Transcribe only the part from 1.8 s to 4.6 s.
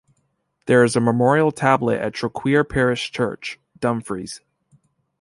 at Troqueer parish church, Dumfries.